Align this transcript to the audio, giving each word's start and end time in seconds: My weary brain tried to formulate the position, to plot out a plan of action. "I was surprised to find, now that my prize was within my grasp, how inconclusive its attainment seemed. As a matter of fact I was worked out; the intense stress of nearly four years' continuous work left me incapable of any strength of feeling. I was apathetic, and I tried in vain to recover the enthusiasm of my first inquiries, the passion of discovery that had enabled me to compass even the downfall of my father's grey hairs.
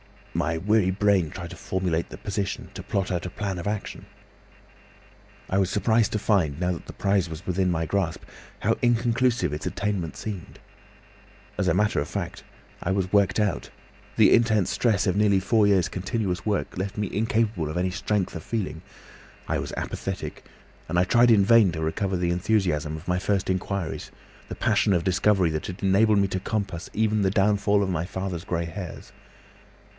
My 0.33 0.57
weary 0.57 0.89
brain 0.91 1.29
tried 1.29 1.51
to 1.51 1.55
formulate 1.55 2.09
the 2.09 2.17
position, 2.17 2.69
to 2.73 2.81
plot 2.81 3.11
out 3.11 3.25
a 3.27 3.29
plan 3.29 3.59
of 3.59 3.67
action. 3.67 4.07
"I 5.49 5.59
was 5.59 5.69
surprised 5.69 6.13
to 6.13 6.19
find, 6.19 6.59
now 6.59 6.71
that 6.71 6.89
my 6.89 6.95
prize 6.97 7.29
was 7.29 7.45
within 7.45 7.69
my 7.69 7.85
grasp, 7.85 8.23
how 8.61 8.77
inconclusive 8.81 9.53
its 9.53 9.67
attainment 9.67 10.15
seemed. 10.17 10.57
As 11.59 11.67
a 11.67 11.73
matter 11.75 11.99
of 11.99 12.07
fact 12.07 12.43
I 12.81 12.91
was 12.91 13.13
worked 13.13 13.39
out; 13.39 13.69
the 14.15 14.33
intense 14.33 14.71
stress 14.71 15.05
of 15.05 15.15
nearly 15.17 15.41
four 15.41 15.67
years' 15.67 15.89
continuous 15.89 16.47
work 16.47 16.77
left 16.77 16.97
me 16.97 17.09
incapable 17.13 17.69
of 17.69 17.77
any 17.77 17.91
strength 17.91 18.33
of 18.33 18.41
feeling. 18.41 18.81
I 19.47 19.59
was 19.59 19.73
apathetic, 19.77 20.45
and 20.89 20.97
I 20.97 21.03
tried 21.03 21.29
in 21.29 21.45
vain 21.45 21.71
to 21.73 21.81
recover 21.81 22.17
the 22.17 22.31
enthusiasm 22.31 22.95
of 22.95 23.07
my 23.07 23.19
first 23.19 23.51
inquiries, 23.51 24.09
the 24.47 24.55
passion 24.55 24.93
of 24.93 25.03
discovery 25.03 25.51
that 25.51 25.67
had 25.67 25.83
enabled 25.83 26.17
me 26.17 26.27
to 26.29 26.39
compass 26.39 26.89
even 26.93 27.21
the 27.21 27.29
downfall 27.31 27.83
of 27.83 27.89
my 27.89 28.05
father's 28.05 28.45
grey 28.45 28.65
hairs. 28.65 29.11